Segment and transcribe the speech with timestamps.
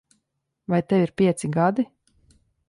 [0.71, 1.87] Vai tev ir pieci gadi?